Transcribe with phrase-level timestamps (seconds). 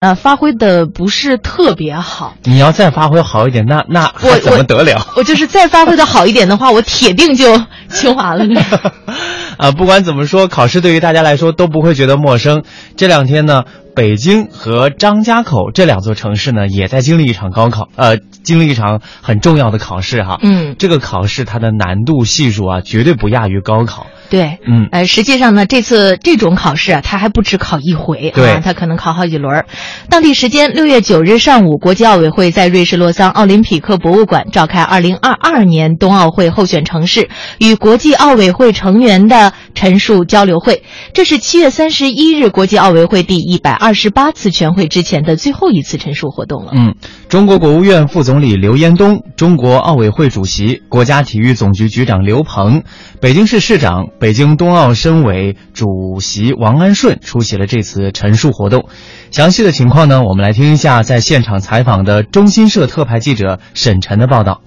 [0.00, 2.36] 呃，发挥的不是特别好。
[2.44, 5.04] 你要再发挥好一点，那那我怎么得了？
[5.16, 8.44] 我就是再发挥的好一点的话，我铁定就清华了。
[9.58, 12.62] 啊，不管怎么说，考试对于大家来说都不会觉得陌生。
[12.96, 20.38] 这两天呢，北京和张家口这两座城市呢，也在经历一场高考，呃，经历一场很重要的考试哈。
[20.42, 24.06] 嗯，这个考试它的难度系数啊，绝对不亚于高考。
[24.30, 29.64] 对，嗯，呃，实际上呢，这次这种考试啊，它还不止考一回啊，它可能考好几轮。
[30.10, 40.82] 当地时间六月九日上午，国际奥委会在瑞士洛桑奥林匹克博物馆召开二零二二年冬奥会候选城市与国际奥委会成员的陈述交流会。
[41.12, 46.72] 这是七月三十一日国际奥委会第一百二十八次全会之前的最后一次陈述活动了。
[46.74, 46.94] 嗯，
[47.28, 52.82] 中国国务院副总理刘延东、中国奥委会主席、国家体育总局局长刘鹏、
[53.20, 53.88] 北京市市长。
[54.20, 58.88] 北京冬奥申委主席王安顺出席了这次陈述活动，
[59.30, 64.60] 详细的情况呢，我们来听一下在现场采访的中新社特派记者沈晨的报道。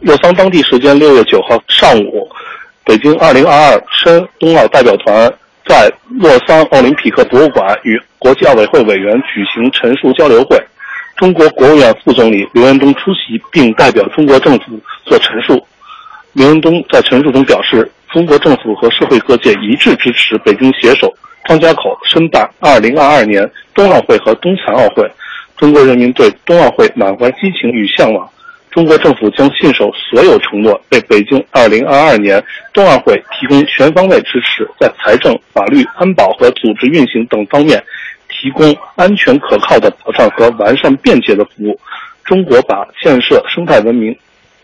[0.00, 2.26] 洛桑当地时间六月九号上午，
[2.84, 5.32] 北京二零二二申冬奥代表团
[5.66, 5.90] 在
[6.20, 10.56] 洛桑奥林匹克博物馆与国际奥委会委员举行陈述交流会，
[11.16, 15.66] 中国国务院副总理刘延东出席并代表中国政府做陈述。
[16.32, 17.90] 刘延东在陈述中表示。
[18.14, 21.12] 中国政府和社会各界一致支持北京携手
[21.48, 25.10] 张家口申办2022年冬奥会和冬残奥会。
[25.56, 28.30] 中国人民对冬奥会满怀激情与向往。
[28.74, 37.80] 中国政府将信守所有承诺，为北京2022年冬奥会提供全方位支持，在财政、法律、安保和组织运行等方面
[38.28, 41.78] 提供安全可靠的保障和完善便捷的服务。
[42.24, 44.14] 中国把建设生态文明。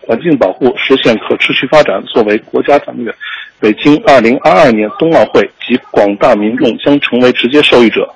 [0.02, 3.14] 环境保护、实现可持续发展作为国家战略，
[3.60, 8.08] 北京2022年冬奥会及广大民众将成为直接受益者。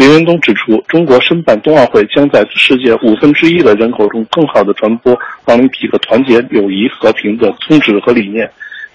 [0.00, 5.12] 刘延东指出，中国申办冬奥会将在世界五分之一的人口中更好地传播
[5.44, 8.50] 奥林匹克团结、友谊、和平的宗旨和理念，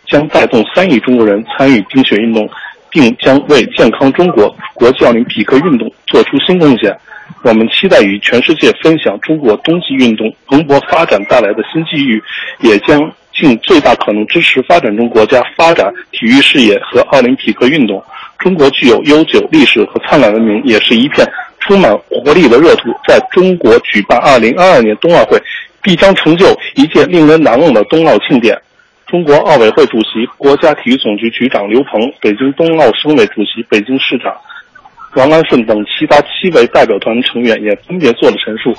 [0.08, 2.49] 将带动三亿中国人参与冰雪运动，
[2.89, 6.92] 并将为健康中国国际奥林匹克运动做出新贡献。
[7.44, 12.20] 我们期待与全世界分享中国冬季运动蓬勃发展带来的新机遇，
[12.61, 12.99] 也将
[13.35, 18.01] 尽最大可能支持发展中国家发展体育事业和奥林匹克运动。
[18.39, 21.27] 中国具有悠久历史和灿烂文明，也是一片
[21.59, 22.89] 充满活力的热土。
[23.07, 25.37] 在中国举办2022年冬奥会，
[25.81, 28.57] 必将成就一届令人难忘的冬奥庆典。
[29.07, 34.33] 中国奥委会主席、国家体育总局局长刘鹏，北京冬奥申委主席、北京市长。
[35.15, 38.75] 王安顺等其他七位代表团成员也分别做了陈述。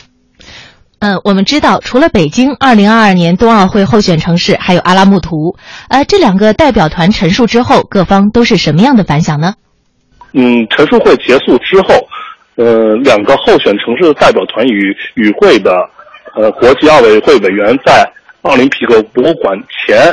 [0.99, 5.57] 嗯，我们知道，除了北京，二零二二年冬奥会候选城市还有阿拉木图。
[5.89, 9.55] 呃，这两个代表团陈述之后，各方都是什么样的反响呢？
[10.33, 12.09] 嗯，陈述会结束之后，
[12.57, 15.71] 呃，两个候选城市的代表团与与会的
[16.35, 18.11] 呃国际奥委会委员在
[18.43, 19.55] 奥林匹克博物馆
[19.87, 20.11] 前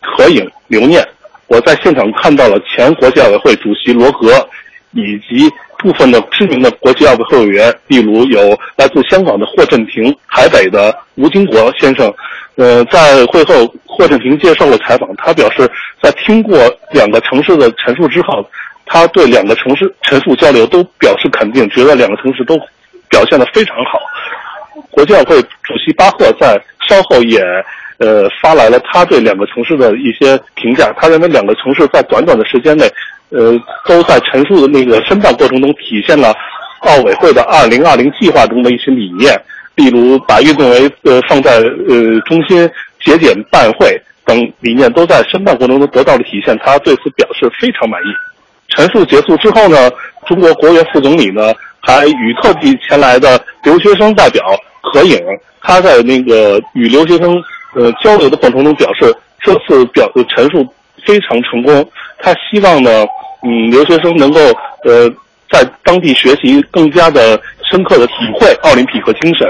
[0.00, 1.06] 合影留念。
[1.46, 4.46] 我在现场看到了前国际奥委会主席罗格。
[4.96, 12.12] 以及部分的知名的国际奥委会委员，例如有来自香港的霍震霆、台北的吴金国先生。
[12.56, 15.68] 呃，在会后，霍震霆接受了采访，他表示，
[16.00, 16.56] 在听过
[16.92, 18.48] 两个城市的陈述之后，
[18.86, 22.56] 他对两个城市陈述交流都表示肯定，觉得两个城市都
[23.08, 24.00] 表现得非常好。
[24.90, 27.40] 国际奥委会主席巴赫在稍后也
[27.98, 32.90] 呃发来了他对两个城市的一些评价，他认为两个城市在短短的时间内。
[33.30, 36.32] 呃，都在陈述的那个申办过程中体现了
[36.80, 39.34] 奥委会的二零二零计划中的一些理念，
[39.74, 42.70] 例如把运动员呃放在呃中心、
[43.02, 46.56] 节俭办会等理念都在申办过程中得到了体现。
[46.58, 48.06] 他对此表示非常满意。
[48.68, 49.90] 陈述结束之后呢，
[50.28, 54.44] 中国国务院副总理呢还与特地前来的留学生代表
[54.80, 55.18] 合影。
[55.60, 57.34] 他在那个与留学生
[57.74, 60.66] 呃交流的过程中表示，这次表陈述
[61.06, 61.88] 非常成功。
[62.18, 62.90] 他希望呢。
[63.46, 64.40] 嗯，留学生能够
[64.84, 65.06] 呃
[65.52, 67.38] 在当地学习，更加的
[67.70, 69.46] 深刻的体会奥林匹克精神。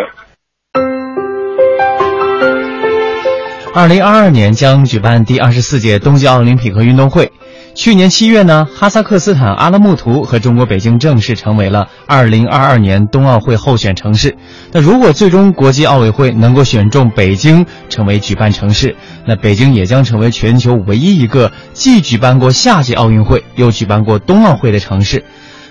[3.72, 7.30] 二零二二年将举办第二十四届冬季奥林匹克运动会。
[7.74, 14.36] 去年七月呢，哈萨克斯坦阿拉木图和中国北京正式成为了二零二二年冬奥会候选城市。
[14.70, 18.94] 那如果最终国际奥委会能够选中北京成为举办城市，
[19.26, 25.24] 那北京也将成为全球唯一一个既举办过夏季奥运会又举办过冬奥会的城市。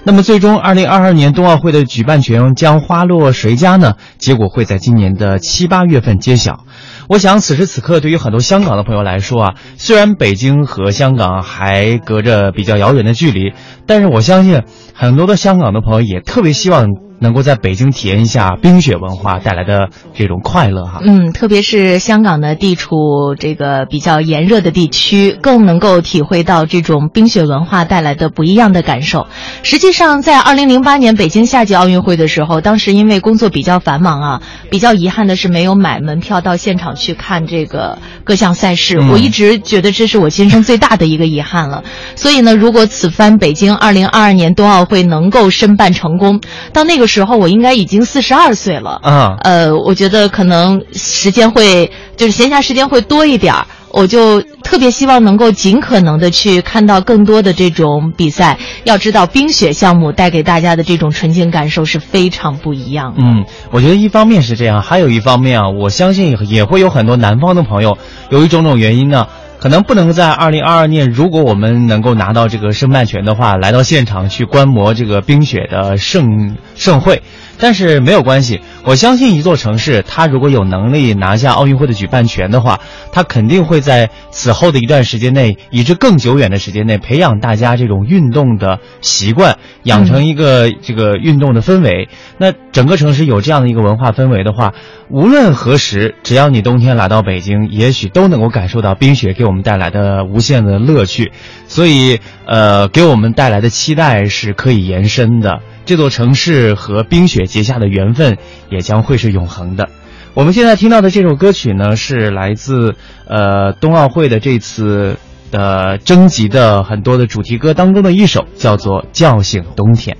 [0.06, 3.94] 那么，最终二零二二年冬奥会的举办权将花落谁家呢？
[4.18, 6.66] 结果会在今年的七八月份揭晓。
[7.08, 13.54] 我想，此时此刻，对于很多香港的朋友来说啊，虽然北京和香港还隔着比较遥远的距离，
[13.88, 14.64] 但是我相信
[14.94, 16.88] 很多的香港的朋友也特别希望
[17.24, 21.00] 能够在北京体验一下冰雪文化带来的这种快乐哈。
[21.02, 29.28] 嗯，特别是香港呢，地处这个比较炎热的地区，更能够体会到这种冰雪文化带来的不一样的感受。
[29.64, 39.00] 实际上，在二零零八年北京夏季奥运会的时候，当时因为工作比较繁忙啊，比较遗憾的是没有买门票到现场去看这个各项赛事。
[39.00, 41.84] 我一直觉得这是我今生最大的一个遗憾了。
[42.18, 46.42] 所以呢，如果此番北京二零二二年冬奥会能够申办成功，
[46.74, 49.38] 到那个时候我应该已经四十二岁了嗯。
[49.44, 53.68] 呃，我觉得可能时间会就是闲暇时间会多一点儿。
[53.94, 58.58] 我就特别希望能够尽可能的去看到更多的这种比赛。
[58.86, 63.14] 要知道，冰雪项目带给大家的这种纯净感受是非常不一样。
[63.20, 68.00] 嗯，我觉得一方面是这样，还有一方面啊，我相信也会有很多南方的朋友，
[68.32, 69.28] 由于种种原因呢，
[69.64, 77.24] 可能不能在二零二二年，如果我们能够拿到这个申办权的话，来到现场去观摩这个冰雪的盛盛会。
[77.60, 82.82] 但是没有关系，我相信一座城市，它如果有能力拿下奥运会的举办权的话，
[83.14, 92.10] 它肯定会在此后的一段时间内，以至更久远的时间内，培养大家这种运动的习惯，养成一个这个运动的氛围。
[92.38, 94.74] 那整个城市有这样的一个文化氛围的话，
[95.10, 101.32] 无论何时，只要你冬天来到北京，也许都能够感受到冰雪给我们带来的无限的乐趣。
[101.68, 105.62] 所以，呃，给我们带来的期待是可以延伸的。
[105.86, 108.38] 这座城市和冰雪结下的缘分
[108.70, 109.90] 也将会是永恒的。
[110.34, 112.96] 我们现在听到的这首歌曲呢，是来自
[113.28, 115.18] 呃冬奥会的这次
[115.52, 120.16] 的征集的很多的主题歌当中的一首，叫做《叫醒冬天》。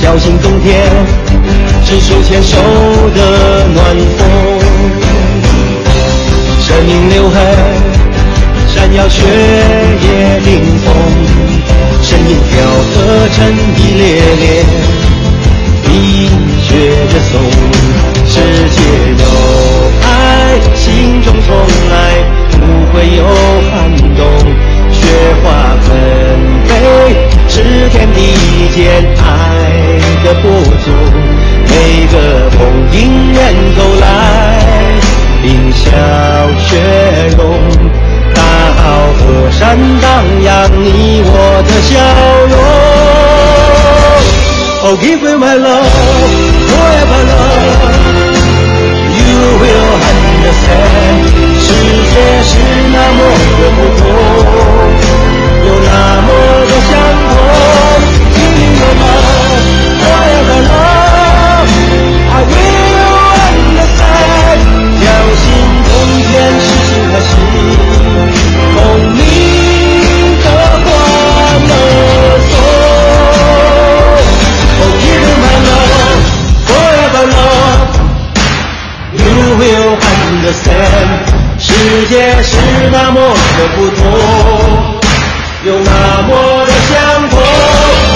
[0.00, 0.90] 叫醒冬天，
[1.84, 2.56] 是手牵手
[3.14, 4.28] 的暖风，
[6.60, 7.40] 生命留痕，
[8.68, 11.41] 闪耀血液冰封。
[12.22, 12.54] 身影飘
[12.94, 13.58] 得沉迷
[13.98, 14.02] 烈
[14.38, 14.46] 烈，
[15.82, 15.90] 冰
[16.60, 16.70] 雪
[17.12, 17.34] 的送，
[18.28, 18.34] 世
[18.70, 18.78] 界
[19.18, 19.24] 有
[20.02, 20.06] 爱，
[20.76, 21.50] 心中从
[21.90, 21.92] 来
[22.52, 22.56] 不
[22.92, 23.20] 会有
[23.70, 23.74] 寒
[24.14, 24.20] 冬。
[24.92, 25.00] 雪
[25.42, 25.46] 花
[25.82, 25.90] 纷
[26.68, 26.70] 飞，
[27.48, 27.54] 是
[27.88, 28.18] 天地
[28.72, 28.80] 间
[29.18, 29.26] 爱
[45.02, 46.41] give me my love,
[81.64, 82.56] 世界是
[82.90, 84.02] 那么的不同，
[85.64, 88.11] 又那么的相同。